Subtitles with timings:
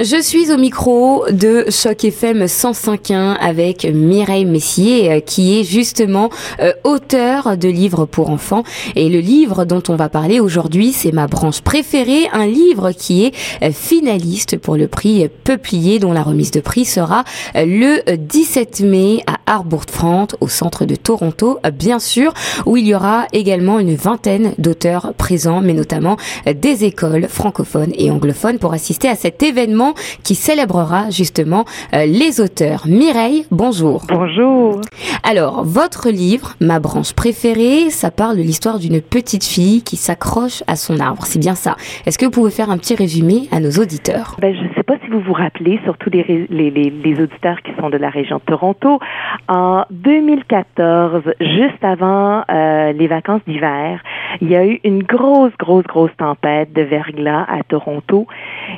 [0.00, 6.30] Je suis au micro de Choc FM 105.1 avec Mireille Messier euh, qui est justement
[6.60, 8.62] euh, auteur de livres pour enfants.
[8.94, 13.24] Et le livre dont on va parler aujourd'hui c'est ma branche préférée, un livre qui
[13.24, 13.34] est
[13.64, 17.24] euh, finaliste pour le prix Peuplier dont la remise de prix sera
[17.56, 22.32] le 17 mai à Arbourg-Franc au centre de Toronto bien sûr
[22.66, 28.12] où il y aura également une vingtaine d'auteurs présents mais notamment des écoles francophones et
[28.12, 29.87] anglophones pour assister à cet événement
[30.22, 31.64] qui célébrera justement
[31.94, 32.86] euh, les auteurs.
[32.86, 34.04] Mireille, bonjour.
[34.08, 34.80] Bonjour.
[35.22, 40.62] Alors, votre livre, Ma branche préférée, ça parle de l'histoire d'une petite fille qui s'accroche
[40.66, 41.24] à son arbre.
[41.24, 41.76] C'est bien ça.
[42.06, 44.36] Est-ce que vous pouvez faire un petit résumé à nos auditeurs?
[44.40, 47.96] Ben, Je ne sais pas si vous vous rappelez, surtout les, auditeurs qui sont de
[47.96, 49.00] la région de Toronto,
[49.48, 54.02] en 2014, juste avant euh, les vacances d'hiver,
[54.40, 58.26] il y a eu une grosse, grosse, grosse tempête de verglas à Toronto.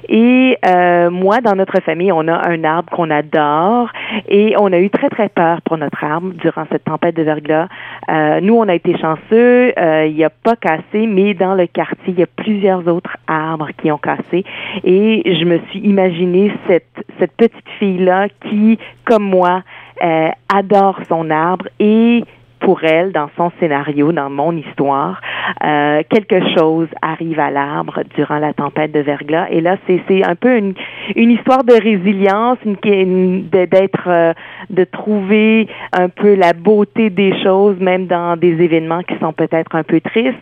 [0.09, 3.91] Et euh, moi, dans notre famille, on a un arbre qu'on adore
[4.29, 7.69] et on a eu très, très peur pour notre arbre durant cette tempête de verglas.
[8.09, 11.67] Euh, nous, on a été chanceux, euh, il n'y a pas cassé, mais dans le
[11.67, 14.45] quartier, il y a plusieurs autres arbres qui ont cassé.
[14.85, 15.81] Et je me suis
[16.21, 19.63] imaginé cette, cette petite fille-là qui, comme moi,
[20.49, 22.25] adore son arbre et
[22.61, 25.21] pour elle, dans son scénario, dans mon histoire,
[25.65, 29.49] euh, quelque chose arrive à l'arbre durant la tempête de verglas.
[29.51, 30.75] Et là, c'est un peu une,
[31.17, 34.33] une histoire de résilience, une, d'être, euh,
[34.69, 39.75] de trouver un peu la beauté des choses, même dans des événements qui sont peut-être
[39.75, 40.37] un peu tristes.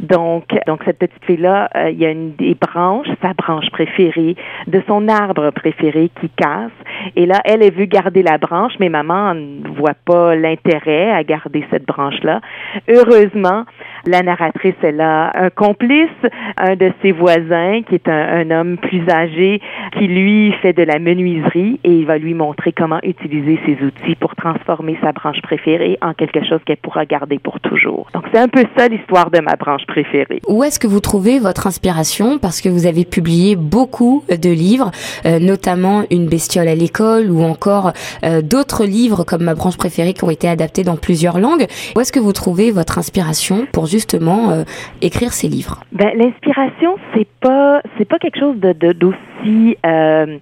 [0.00, 4.36] Donc, donc cette petite fille-là, euh, il y a une des branches, sa branche préférée,
[4.66, 6.72] de son arbre préféré qui casse.
[7.16, 11.22] Et là, elle, elle veut garder la branche, mais maman ne voit pas l'intérêt à
[11.24, 12.40] garder cette branche-là.
[12.88, 13.64] Heureusement,
[14.06, 16.10] la narratrice, elle a un complice,
[16.56, 19.60] un de ses voisins, qui est un, homme plus âgé,
[19.98, 24.14] qui lui fait de la menuiserie et il va lui montrer comment utiliser ses outils
[24.16, 28.08] pour transformer sa branche préférée en quelque chose qu'elle pourra garder pour toujours.
[28.12, 30.40] Donc c'est un peu ça l'histoire de ma branche préférée.
[30.48, 32.38] Où est-ce que vous trouvez votre inspiration?
[32.38, 34.90] Parce que vous avez publié beaucoup de livres,
[35.24, 37.92] euh, notamment Une bestiole à l'école ou encore
[38.24, 41.53] euh, d'autres livres comme ma branche préférée qui ont été adaptés dans plusieurs langues.
[41.96, 44.64] Où est-ce que vous trouvez votre inspiration pour justement euh,
[45.02, 45.82] écrire ces livres?
[45.92, 50.38] Ben, l'inspiration c'est pas c'est pas quelque chose de d'aussi euh,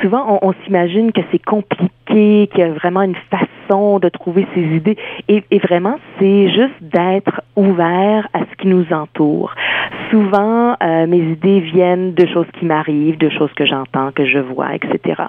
[0.00, 4.62] souvent on, s'imagine que c'est compliqué, qu'il y a vraiment une façon de trouver ses
[4.62, 4.96] idées.
[5.28, 9.54] Et, vraiment, c'est juste d'être ouvert à ce qui nous entoure.
[10.10, 14.38] Souvent, euh, mes idées viennent de choses qui m'arrivent, de choses que j'entends, que je
[14.38, 15.22] vois, etc.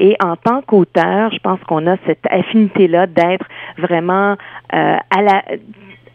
[0.00, 3.46] Et en tant qu'auteur, je pense qu'on a cette affinité-là d'être
[3.78, 4.36] vraiment
[4.74, 5.42] euh, à la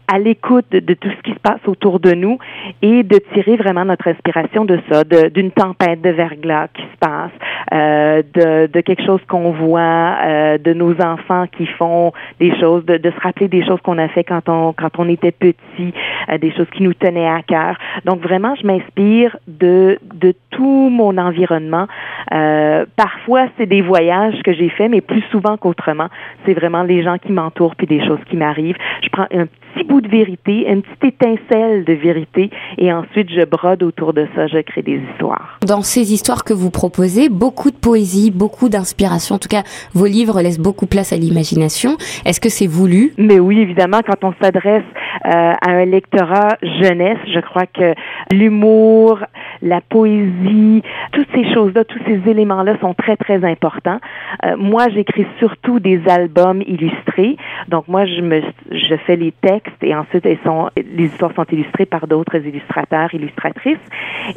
[0.08, 2.38] à l'écoute de, tout ce qui se passe autour de nous
[2.82, 7.30] et de tirer vraiment notre inspiration de ça, d'une tempête de verglas qui se passe,
[7.72, 12.84] euh, de, de, quelque chose qu'on voit, euh, de nos enfants qui font des choses,
[12.84, 15.94] de, de se rappeler des choses qu'on a fait quand on quand on était petit,
[16.28, 17.76] euh, des choses qui nous tenaient à cœur.
[18.04, 21.86] Donc vraiment, je m'inspire de de tout mon environnement.
[22.32, 26.08] Euh, parfois, c'est des voyages que j'ai faits, mais plus souvent qu'autrement,
[26.44, 28.76] c'est vraiment les gens qui m'entourent puis des choses qui m'arrivent.
[29.02, 33.82] Je prends un petit de vérité, une petite étincelle de vérité, et ensuite je brode
[33.82, 35.58] autour de ça, je crée des histoires.
[35.66, 39.36] Dans ces histoires que vous proposez, beaucoup de poésie, beaucoup d'inspiration.
[39.36, 39.62] En tout cas,
[39.92, 41.96] vos livres laissent beaucoup place à l'imagination.
[42.24, 43.12] Est-ce que c'est voulu?
[43.18, 44.84] Mais oui, évidemment, quand on s'adresse
[45.26, 47.94] euh, à un lectorat jeunesse, je crois que
[48.32, 49.18] l'humour,
[49.62, 50.82] la poésie,
[51.12, 53.98] toutes ces choses-là, tous ces éléments-là sont très, très importants.
[54.44, 57.36] Euh, moi, j'écris surtout des albums illustrés.
[57.68, 61.46] Donc, moi, je me, je fais les textes et ensuite, elles sont, les histoires sont
[61.52, 63.78] illustrées par d'autres illustrateurs, illustratrices.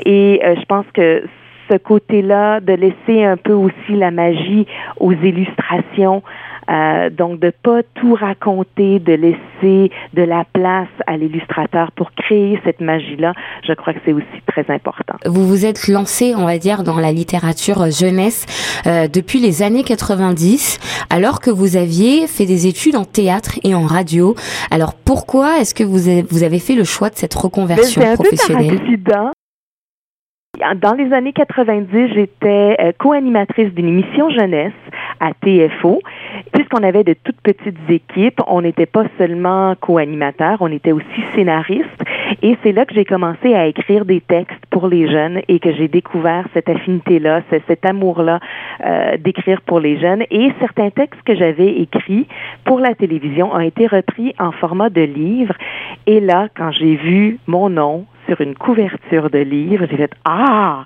[0.05, 1.23] Et euh, je pense que
[1.69, 4.65] ce côté-là, de laisser un peu aussi la magie
[4.99, 6.23] aux illustrations,
[6.69, 12.59] euh, donc de pas tout raconter, de laisser de la place à l'illustrateur pour créer
[12.65, 13.33] cette magie-là,
[13.65, 15.15] je crois que c'est aussi très important.
[15.25, 18.45] Vous vous êtes lancé, on va dire, dans la littérature jeunesse
[18.85, 23.73] euh, depuis les années 90, alors que vous aviez fait des études en théâtre et
[23.73, 24.35] en radio.
[24.71, 26.09] Alors pourquoi est-ce que vous
[26.43, 28.81] avez, fait le choix de cette reconversion professionnelle?
[30.75, 34.73] Dans les années 90, j'étais euh, co-animatrice d'une émission jeunesse
[35.19, 36.01] à TFO.
[36.53, 42.03] Puisqu'on avait de toutes petites équipes, on n'était pas seulement co-animateurs, on était aussi scénaristes.
[42.41, 45.73] Et c'est là que j'ai commencé à écrire des textes pour les jeunes et que
[45.73, 48.39] j'ai découvert cette affinité-là, cet amour-là
[48.85, 50.23] euh, d'écrire pour les jeunes.
[50.31, 52.27] Et certains textes que j'avais écrits
[52.65, 55.53] pour la télévision ont été repris en format de livre.
[56.05, 60.85] Et là, quand j'ai vu mon nom sur une couverture de livre, j'ai fait Ah,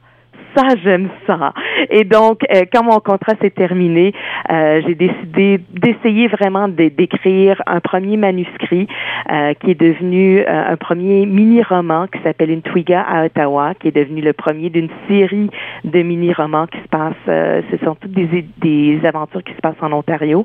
[0.55, 1.53] ça, j'aime ça.
[1.89, 4.13] Et donc, euh, quand mon contrat s'est terminé,
[4.49, 8.87] euh, j'ai décidé d'essayer vraiment d'écrire un premier manuscrit
[9.31, 13.95] euh, qui est devenu un premier mini-roman qui s'appelle Une Twiga à Ottawa, qui est
[13.95, 15.49] devenu le premier d'une série
[15.83, 19.91] de mini-romans qui se passent, ce sont toutes des, des aventures qui se passent en
[19.93, 20.43] Ontario.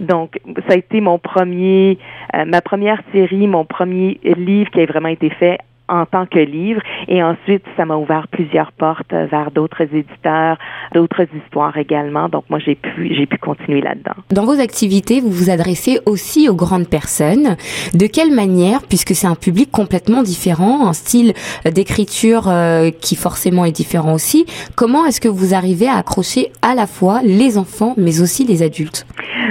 [0.00, 0.38] Donc,
[0.68, 1.98] ça a été mon premier,
[2.46, 5.58] ma première série, mon premier livre qui a vraiment été fait
[5.88, 6.80] en tant que livre.
[7.08, 10.58] Et ensuite, ça m'a ouvert plusieurs portes vers d'autres éditeurs,
[10.94, 12.28] d'autres histoires également.
[12.28, 14.14] Donc moi, j'ai pu, j'ai pu continuer là-dedans.
[14.30, 17.56] Dans vos activités, vous vous adressez aussi aux grandes personnes.
[17.94, 21.32] De quelle manière, puisque c'est un public complètement différent, un style
[21.64, 24.46] d'écriture euh, qui forcément est différent aussi,
[24.76, 28.62] comment est-ce que vous arrivez à accrocher à la fois les enfants, mais aussi les
[28.62, 29.06] adultes?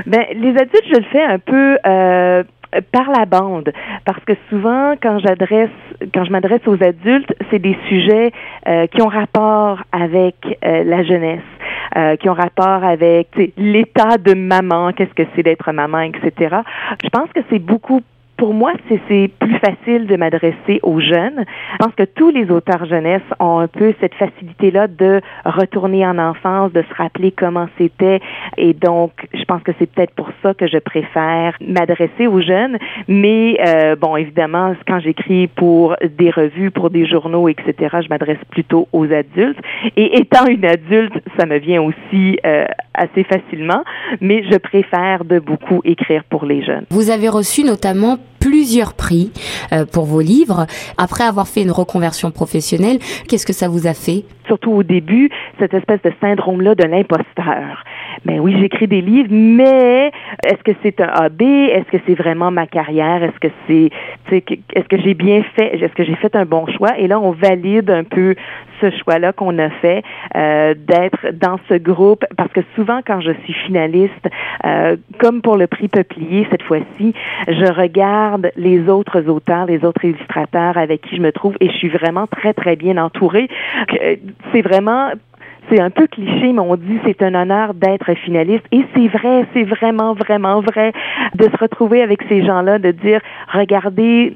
[0.06, 2.44] Ben, les adultes, je le fais un peu euh,
[2.92, 3.72] par la bande,
[4.06, 5.70] parce que souvent, quand j'adresse,
[6.14, 8.32] quand je m'adresse aux adultes, c'est des sujets
[8.68, 10.36] euh, qui ont rapport avec
[10.66, 11.42] euh, la jeunesse.
[11.98, 13.28] Euh, qui ont rapport avec
[13.58, 16.56] l'état de maman, qu'est-ce que c'est d'être maman, etc.
[17.04, 18.02] Je pense que c'est beaucoup
[18.42, 21.46] pour moi, c'est plus facile de m'adresser aux jeunes.
[21.74, 26.18] Je pense que tous les auteurs jeunesse ont un peu cette facilité-là de retourner en
[26.18, 28.20] enfance, de se rappeler comment c'était.
[28.58, 32.78] Et donc, je pense que c'est peut-être pour que je préfère m'adresser aux jeunes.
[33.08, 38.40] Mais euh, bon, évidemment, quand j'écris pour des revues, pour des journaux, etc., je m'adresse
[38.50, 39.60] plutôt aux adultes.
[39.96, 43.84] Et étant une adulte, ça me vient aussi euh, assez facilement.
[44.20, 46.86] Mais je préfère de beaucoup écrire pour les jeunes.
[46.90, 49.32] Vous avez reçu notamment plusieurs prix
[49.72, 50.66] euh, pour vos livres.
[50.98, 52.98] Après avoir fait une reconversion professionnelle,
[53.28, 54.26] qu'est-ce que ça vous a fait?
[54.48, 55.30] Surtout au début,
[55.60, 57.86] cette espèce de syndrome-là de l'imposteur.
[58.26, 60.12] Ben oui, j'écris des livres, mais
[60.44, 61.46] est-ce que c'est un hobby?
[61.46, 63.24] Est-ce que c'est vraiment ma carrière?
[63.24, 63.90] Est-ce que c'est,
[64.32, 65.76] est-ce que j'ai bien fait?
[65.76, 66.98] Est-ce que j'ai fait un bon choix?
[66.98, 68.36] Et là, on valide un peu
[68.82, 70.04] ce choix-là qu'on a fait
[70.36, 74.28] euh, d'être dans ce groupe parce que souvent quand je suis finaliste,
[74.66, 77.14] euh, comme pour le prix Peuplier cette fois-ci,
[77.48, 81.76] je regarde les autres auteurs, les autres illustrateurs avec qui je me trouve et je
[81.78, 83.48] suis vraiment très très bien entourée.
[84.02, 84.16] Euh,
[84.52, 85.12] c'est vraiment
[85.70, 88.66] c'est un peu cliché, mais on dit c'est un honneur d'être finaliste.
[88.72, 90.94] Et c'est vrai, c'est vraiment, vraiment vrai
[91.36, 93.22] de se retrouver avec ces gens-là, de dire
[93.54, 94.34] regardez,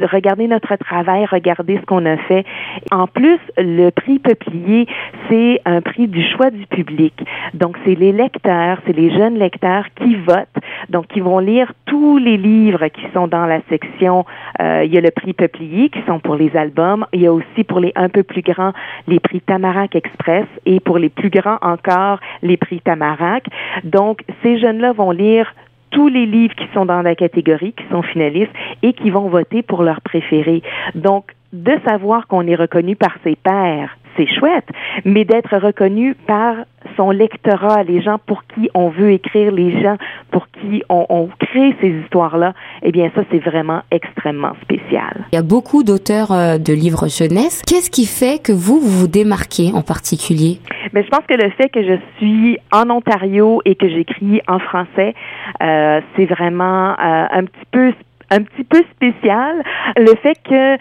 [0.00, 2.44] regardez notre travail, regardez ce qu'on a fait.
[2.92, 4.86] En plus, le prix Peuplier,
[5.28, 7.14] c'est un prix du choix du public.
[7.54, 12.18] Donc, c'est les lecteurs, c'est les jeunes lecteurs qui votent, donc qui vont lire tous
[12.18, 14.24] les livres qui sont dans la section.
[14.60, 17.06] Euh, il y a le prix Peuplier qui sont pour les albums.
[17.12, 18.72] Il y a aussi pour les un peu plus grands
[19.06, 23.44] les prix Tamarac Express et pour les plus grands encore, les prix Tamarac.
[23.84, 25.52] Donc, ces jeunes-là vont lire
[25.90, 29.62] tous les livres qui sont dans la catégorie, qui sont finalistes, et qui vont voter
[29.62, 30.62] pour leur préféré.
[30.94, 34.68] Donc, de savoir qu'on est reconnu par ses pairs, c'est chouette,
[35.04, 36.56] mais d'être reconnu par
[36.96, 39.96] son lectorat, les gens pour qui on veut écrire, les gens
[40.30, 45.26] pour qui on, crée ces histoires-là, eh bien ça, c'est vraiment extrêmement spécial.
[45.32, 47.62] Il y a beaucoup d'auteurs euh, de livres jeunesse.
[47.66, 50.58] Qu'est-ce qui fait que vous, vous vous démarquez en particulier?
[50.92, 54.58] Mais je pense que le fait que je suis en Ontario et que j'écris en
[54.58, 55.14] français,
[55.62, 57.92] euh, c'est vraiment euh, un petit peu
[58.30, 59.62] un petit peu spécial
[59.96, 60.76] le fait que euh,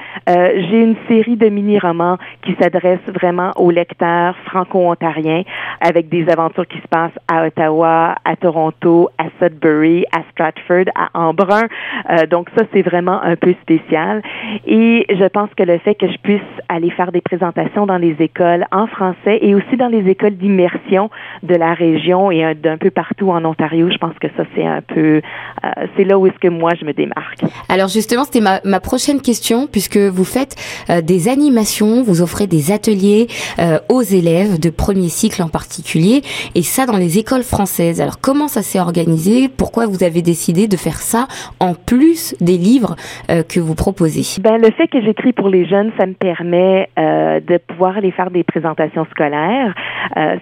[0.69, 5.43] j'ai une série de mini-romans qui s'adressent vraiment aux lecteurs franco-ontariens
[5.81, 11.09] avec des aventures qui se passent à Ottawa, à Toronto, à Sudbury, à Stratford, à
[11.13, 11.67] Embrun.
[12.09, 14.21] Euh, donc ça, c'est vraiment un peu spécial.
[14.65, 18.15] Et je pense que le fait que je puisse aller faire des présentations dans les
[18.19, 21.09] écoles en français et aussi dans les écoles d'immersion
[21.43, 24.81] de la région et d'un peu partout en Ontario, je pense que ça, c'est un
[24.81, 25.21] peu,
[25.63, 27.38] euh, c'est là où est-ce que moi, je me démarque.
[27.69, 30.55] Alors justement, c'était ma, ma, prochaine question, puisque vous faites
[30.89, 33.27] euh, des animations, vous offrez des ateliers
[33.59, 36.21] euh, aux élèves de premier cycle en particulier,
[36.55, 38.01] et ça dans les écoles françaises.
[38.01, 39.49] Alors comment ça s'est organisé?
[39.49, 41.27] Pourquoi vous avez décidé de faire ça
[41.59, 42.95] en plus des livres
[43.29, 44.41] euh, que vous proposez?
[44.41, 48.31] Ben le fait que j'écris pour les jeunes, ça me permet de pouvoir aller faire
[48.31, 49.73] des présentations scolaires,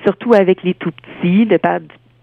[0.03, 1.57] surtout avec les tout petits, de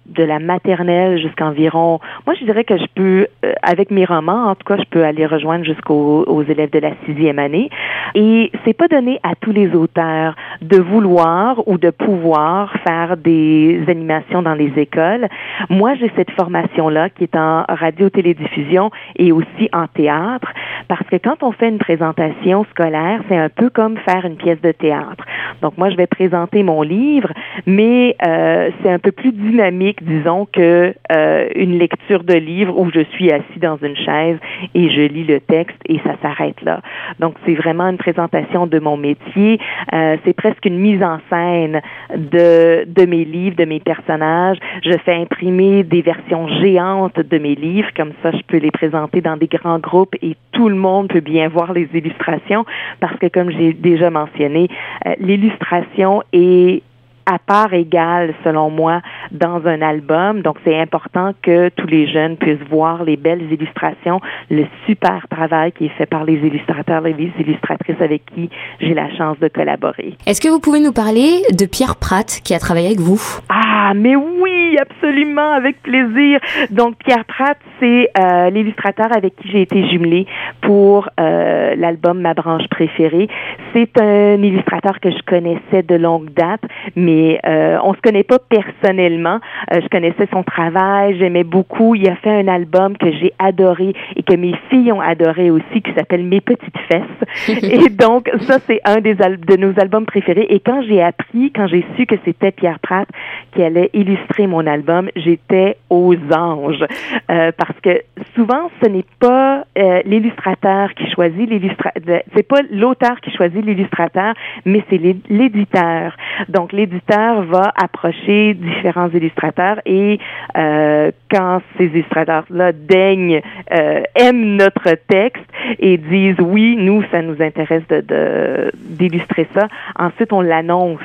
[0.07, 2.01] de la maternelle jusqu'à environ.
[2.27, 5.05] Moi, je dirais que je peux, euh, avec mes romans, en tout cas, je peux
[5.05, 7.71] aller rejoindre jusqu'aux aux élèves de la sixième année.
[8.15, 13.83] Et c'est pas donné à tous les auteurs de vouloir ou de pouvoir faire des
[13.89, 15.29] animations dans les écoles.
[15.71, 20.53] Moi, j'ai cette formation-là qui est en radio-télédiffusion et aussi en théâtre,
[20.89, 24.61] parce que quand on fait une présentation scolaire, c'est un peu comme faire une pièce
[24.61, 25.25] de théâtre.
[25.63, 27.33] Donc, moi, je vais présenter mon livre,
[27.67, 32.91] mais euh, c'est un peu plus dynamique disons, que euh, une lecture de livre où
[32.91, 34.39] je suis assis dans une chaise
[34.75, 36.81] et je lis le texte et ça s'arrête là.
[37.21, 39.59] Donc, c'est vraiment une présentation de mon métier.
[39.93, 41.81] Euh, c'est presque une mise en scène
[42.17, 44.59] de, de mes livres, de mes personnages.
[44.85, 49.21] Je fais imprimer des versions géantes de mes livres, comme ça, je peux les présenter
[49.21, 52.65] dans des grands groupes et tout le monde peut bien voir les illustrations
[53.01, 54.69] parce que, comme j'ai déjà mentionné,
[55.07, 56.83] euh, l'illustration est
[57.27, 59.01] à part égale, selon moi,
[59.31, 60.43] dans un album.
[60.43, 65.73] Donc, c'est important que tous les jeunes puissent voir les belles illustrations, le super travail
[65.73, 68.51] qui est fait par les illustrateurs, les illustratrices avec qui
[68.81, 70.15] j'ai la chance de collaborer.
[70.27, 73.21] Est-ce que vous pouvez nous parler de Pierre Pratt qui a travaillé avec vous?
[73.49, 76.41] Ah, mais oui, absolument, avec plaisir.
[76.71, 80.27] Donc, Pierre Pratt, c'est euh, l'illustrateur avec qui j'ai été jumelée
[80.63, 83.29] pour euh, l'album Ma branche préférée.
[83.73, 86.63] C'est un illustrateur que je connaissais de longue date,
[86.97, 89.39] mais mais euh, on se connaît pas personnellement.
[89.73, 91.95] Euh, je connaissais son travail, j'aimais beaucoup.
[91.95, 95.83] Il a fait un album que j'ai adoré et que mes filles ont adoré aussi,
[95.83, 97.63] qui s'appelle Mes petites fesses.
[97.63, 100.47] et donc ça c'est un des de nos albums préférés.
[100.51, 103.09] Et quand j'ai appris, quand j'ai su que c'était Pierre Pratt
[103.55, 106.85] qui allait illustrer mon album, j'étais aux anges
[107.31, 108.03] euh, parce que
[108.35, 114.35] souvent ce n'est pas euh, l'illustrateur qui choisit l'illustrateur, c'est pas l'auteur qui choisit l'illustrateur,
[114.65, 116.17] mais c'est l'éditeur.
[116.49, 120.19] Donc l'éditeur va approcher différents illustrateurs et
[120.57, 123.41] euh, quand ces illustrateurs-là daignent,
[123.73, 125.45] euh, aiment notre texte
[125.79, 129.69] et disent oui, nous, ça nous intéresse de d'illustrer ça,
[129.99, 131.01] ensuite on l'annonce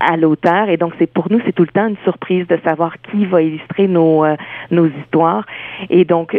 [0.00, 3.00] à l'auteur et donc c'est pour nous c'est tout le temps une surprise de savoir
[3.00, 4.36] qui va illustrer nos euh,
[4.70, 5.46] nos histoires.
[5.90, 6.38] Et donc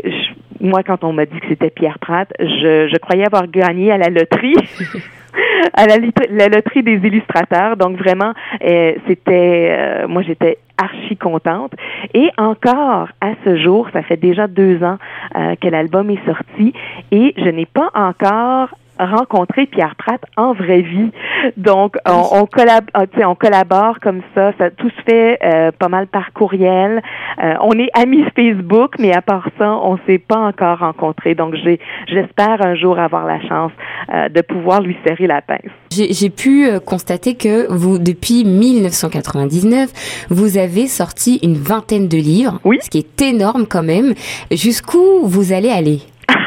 [0.60, 3.98] moi quand on m'a dit que c'était Pierre Pratt je, je croyais avoir gagné à
[3.98, 4.55] la loterie
[5.74, 5.98] à la,
[6.30, 7.78] la, loterie des illustrateurs.
[7.78, 11.74] Donc vraiment, euh, c'était, euh, moi j'étais archi contente.
[12.13, 14.98] Et encore à ce jour, ça fait déjà deux ans
[15.36, 16.74] euh, que l'album est sorti
[17.12, 18.70] et je n'ai pas encore
[19.00, 21.12] rencontrer Pierre Pratt en vraie vie.
[21.58, 24.54] Donc, on, on, collab ah, on collabore comme ça.
[24.58, 27.02] ça tout se fait euh, pas mal par courriel.
[27.44, 31.36] Euh, on est amis Facebook, mais à part ça, on s'est pas encore rencontrés.
[31.36, 33.72] Donc, j'ai, j'espère un jour avoir la chance
[34.14, 35.60] euh, de pouvoir lui serrer la pince.
[35.92, 42.60] J'ai pu constater que vous, depuis 1999, vous avez sorti une vingtaine de livres.
[42.64, 42.80] Oui.
[42.82, 44.14] Ce qui est énorme quand même.
[44.52, 46.00] Jusqu'où vous allez aller?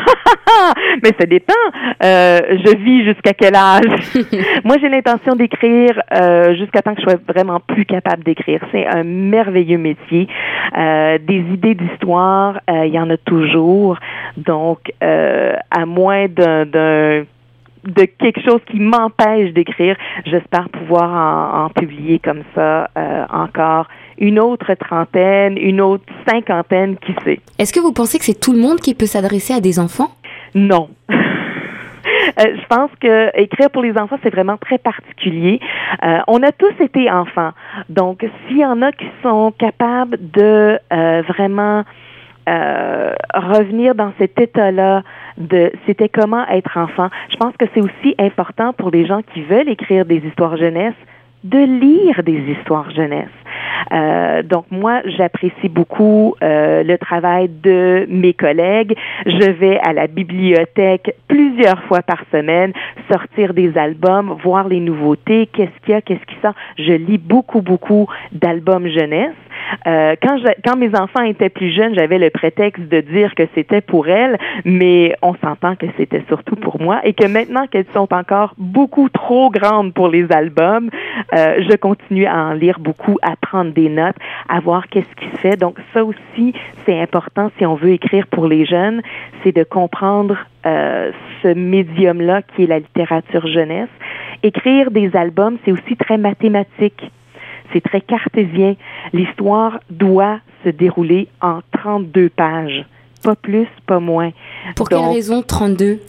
[1.02, 1.54] mais ça dépend.
[2.02, 3.84] Euh, je vis jusqu'à quel âge?
[4.64, 8.60] Moi, j'ai l'intention d'écrire euh, jusqu'à temps que je sois vraiment plus capable d'écrire.
[8.72, 10.28] C'est un merveilleux métier.
[10.76, 13.98] Euh, des idées d'histoire, il y en a toujours.
[14.36, 17.24] Donc, à moins d'un
[17.86, 19.96] de quelque chose qui m'empêche d'écrire.
[20.24, 23.86] J'espère pouvoir en, en, publier comme ça euh, encore
[24.18, 27.40] une autre trentaine, une autre cinquantaine, qui sait.
[27.58, 30.10] Est-ce que vous pensez que c'est tout le monde qui peut s'adresser à des enfants?
[30.54, 30.88] Non.
[32.38, 35.60] Euh, je pense que écrire pour les enfants, c'est vraiment très particulier.
[36.04, 37.50] Euh, on a tous été enfants.
[37.88, 41.84] Donc, s'il y en a qui sont capables de euh, vraiment
[42.48, 45.02] euh, revenir dans cet état-là
[45.36, 47.08] de c'était comment être enfant.
[47.28, 50.94] Je pense que c'est aussi important pour les gens qui veulent écrire des histoires jeunesse
[51.42, 53.34] de lire des histoires jeunesse.
[53.92, 58.96] Euh, donc moi, j'apprécie beaucoup euh, le travail de mes collègues.
[59.26, 62.72] Je vais à la bibliothèque plusieurs fois par semaine,
[63.10, 66.54] sortir des albums, voir les nouveautés, qu'est-ce qu'il y a, qu'est-ce qui sort.
[66.78, 69.34] Je lis beaucoup, beaucoup d'albums jeunesse.
[69.86, 73.44] Euh, quand, je, quand mes enfants étaient plus jeunes, j'avais le prétexte de dire que
[73.54, 77.86] c'était pour elles, mais on s'entend que c'était surtout pour moi et que maintenant qu'elles
[77.94, 80.90] sont encore beaucoup trop grandes pour les albums,
[81.34, 84.16] euh, je continue à en lire beaucoup, à prendre des notes,
[84.48, 85.56] à voir qu'est-ce qui se fait.
[85.56, 86.54] Donc ça aussi,
[86.84, 89.02] c'est important si on veut écrire pour les jeunes,
[89.44, 93.90] c'est de comprendre euh, ce médium-là qui est la littérature jeunesse.
[94.42, 97.10] Écrire des albums, c'est aussi très mathématique
[97.72, 98.76] c'est très cartésien.
[99.12, 102.84] L'histoire doit se dérouler en 32 pages.
[103.22, 104.30] Pas plus, pas moins.
[104.76, 106.00] Pour quelle raison 32?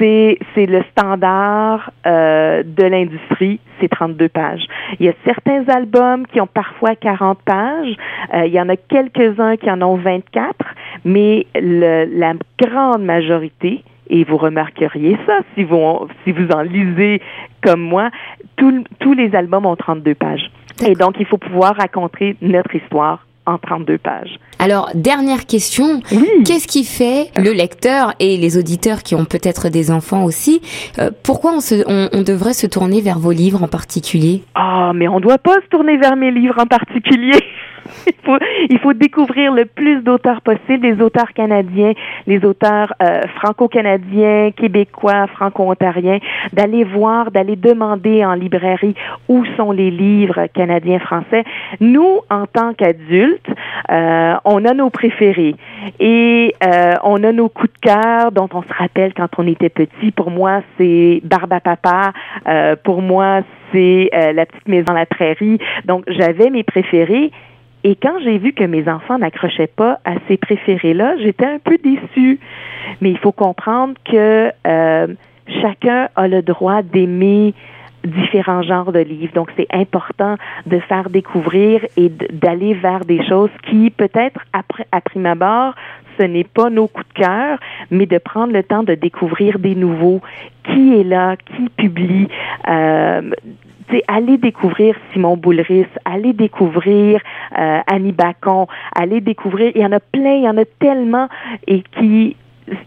[0.00, 4.64] C'est, le standard euh, de l'industrie, c'est 32 pages.
[4.98, 7.94] Il y a certains albums qui ont parfois 40 pages,
[8.32, 10.54] euh, il y en a quelques-uns qui en ont 24,
[11.04, 17.20] mais le, la grande majorité, et vous remarqueriez ça si vous, si vous en lisez
[17.62, 18.08] comme moi,
[18.56, 20.50] tous les albums ont 32 pages.
[20.86, 24.38] Et donc, il faut pouvoir raconter notre histoire en 32 pages.
[24.58, 26.00] Alors, dernière question.
[26.44, 30.60] Qu'est-ce qui fait le lecteur et les auditeurs qui ont peut-être des enfants aussi,
[30.98, 34.42] euh, pourquoi on, se, on, devrait se tourner vers vos livres en particulier?
[34.54, 37.38] Ah, mais on ne doit pas se tourner vers mes livres en particulier.
[38.06, 41.92] il, faut, il faut découvrir le plus d'auteurs possible, les auteurs canadiens,
[42.26, 46.18] les auteurs euh, franco-canadiens, québécois, franco-ontariens,
[46.52, 48.94] d'aller voir, d'aller demander en librairie
[49.28, 51.44] où sont les livres canadiens français.
[51.80, 53.50] Nous, en tant qu'adultes,
[53.90, 55.54] euh, on a nos préférés
[55.98, 59.68] et euh, on a nos coups de cœur dont on se rappelle quand on était
[59.68, 60.10] petit.
[60.10, 62.12] Pour moi, c'est Barbe à papa.
[62.48, 63.40] Euh, pour moi,
[63.72, 65.58] c'est euh, La petite maison à la prairie.
[65.84, 67.30] Donc, j'avais mes préférés.
[67.84, 71.78] Et quand j'ai vu que mes enfants n'accrochaient pas à ces préférés-là, j'étais un peu
[71.78, 72.38] déçue.
[73.00, 75.06] Mais il faut comprendre que euh,
[75.62, 77.54] chacun a le droit d'aimer
[78.04, 79.32] différents genres de livres.
[79.34, 85.26] Donc, c'est important de faire découvrir et d'aller vers des choses qui, peut-être, à prime
[85.26, 85.74] abord,
[86.18, 87.58] ce n'est pas nos coups de cœur,
[87.90, 90.20] mais de prendre le temps de découvrir des nouveaux.
[90.64, 91.36] Qui est là?
[91.36, 92.28] Qui publie?
[92.68, 93.30] Euh,
[94.08, 97.20] allez découvrir Simon Boulris, allez découvrir
[97.58, 101.28] euh, Annie Bacon, allez découvrir, il y en a plein, il y en a tellement
[101.66, 102.36] et qui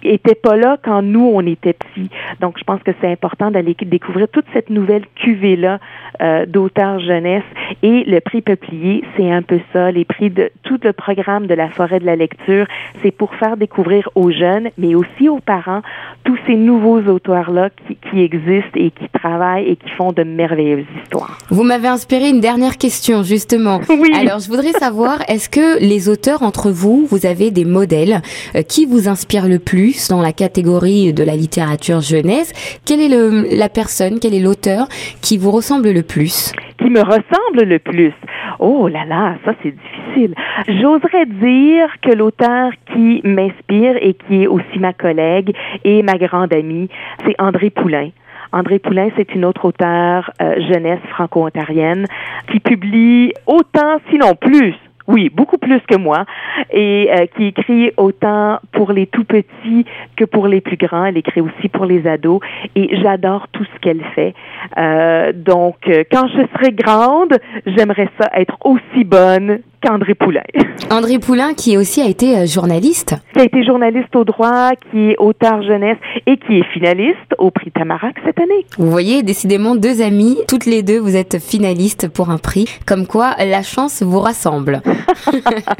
[0.04, 2.10] était pas là quand nous, on était petits.
[2.42, 5.80] Donc, je pense que c'est important d'aller découvrir toute cette nouvelle cuvée-là
[6.22, 7.44] euh, d'auteurs jeunesse.
[7.82, 9.92] Et le prix Peuplier, c'est un peu ça.
[9.92, 12.66] Les prix de tout le programme de la forêt de la lecture,
[13.02, 15.82] c'est pour faire découvrir aux jeunes, mais aussi aux parents,
[16.24, 20.86] tous ces nouveaux auteurs-là qui, qui existent et qui travaillent et qui font de merveilleuses
[21.04, 21.38] histoires.
[21.50, 23.82] Vous m'avez inspiré une dernière question, justement.
[24.04, 24.12] Oui.
[24.20, 28.22] Alors, je voudrais savoir, est-ce que les auteurs entre vous, vous avez des modèles
[28.56, 29.73] euh, qui vous inspirent le plus?
[30.10, 32.53] Dans la catégorie de la littérature jeunesse
[32.86, 34.88] Quelle est la personne, quel est l'auteur
[35.22, 36.53] qui vous ressemble le plus?
[36.77, 38.13] Qui me ressemble le plus?
[38.60, 40.36] Oh là là, ça c'est difficile.
[40.68, 46.53] J'oserais dire que l'auteur qui m'inspire et qui est aussi ma collègue et ma grande
[46.53, 46.89] amie,
[47.25, 48.10] c'est André Poulain.
[48.51, 52.06] André Poulain, c'est une autre auteure euh, jeunesse franco-ontarienne
[52.51, 54.75] qui publie autant, sinon plus,
[55.08, 56.26] oui, beaucoup plus que moi,
[56.72, 61.06] et euh, qui écrit autant pour les tout petits que pour les plus grands.
[61.06, 62.40] Elle écrit aussi pour les ados,
[62.76, 64.34] et j'adore tout ce qu'elle fait.
[64.78, 70.44] Euh, donc, euh, quand je serai grande, j'aimerais ça être aussi bonne qu'André Poulain.
[70.90, 73.16] André Poulain, qui aussi a été euh, journaliste.
[73.34, 77.52] Qui a été journaliste au droit, qui est auteur jeunesse et qui est finaliste au
[77.52, 78.65] prix Tamarac cette année.
[78.78, 82.65] Vous voyez, décidément, deux amies, toutes les deux, vous êtes finalistes pour un prix.
[82.88, 84.82] Comme quoi, la chance vous rassemble.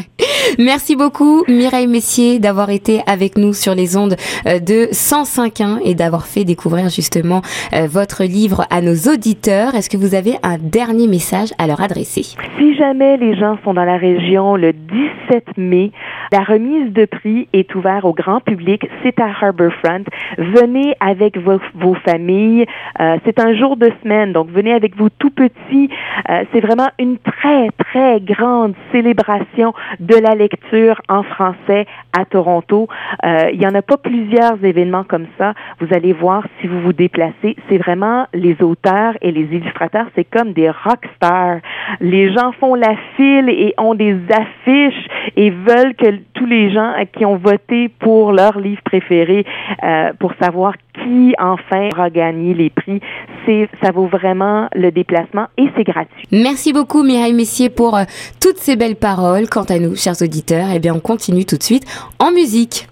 [0.60, 4.16] Merci beaucoup, Mireille Messier, d'avoir été avec nous sur les ondes
[4.48, 7.42] euh, de 105.1 et d'avoir fait découvrir justement
[7.74, 9.76] euh, votre livre à nos auditeurs.
[9.76, 12.24] Est-ce que vous avez un dernier message à leur adresser?
[12.58, 15.92] Si jamais les gens sont dans la région le 17 mai,
[16.32, 18.88] la remise de prix est ouverte au grand public.
[19.04, 20.04] C'est à Harbourfront.
[20.38, 22.66] Venez avec vos, vos familles.
[23.00, 25.90] Euh, c'est un jour de semaine, donc venez avec vos tout petits.
[26.30, 31.86] Euh, c'est vraiment une très, très grande célébration de la lecture en français
[32.18, 32.88] à Toronto.
[33.26, 35.54] Euh, il y en a pas plusieurs événements comme ça.
[35.80, 37.56] Vous allez voir si vous vous déplacez.
[37.70, 41.60] C'est vraiment les auteurs et les illustrateurs, c'est comme des rock stars.
[42.00, 46.94] Les gens font la file et ont des affiches et veulent que tous les gens
[47.18, 49.46] qui ont voté pour leur livre préféré
[49.84, 53.00] euh, pour savoir qui enfin aura gagné les prix,
[53.46, 56.24] c'est ça vaut vraiment le déplacement et c'est gratuit.
[56.32, 58.04] Merci beaucoup Mireille Messier pour euh,
[58.42, 59.50] toutes ces belles paroles.
[59.50, 61.86] Quant à nous, chers auditeurs, eh bien on continue tout de suite
[62.20, 62.88] en musique.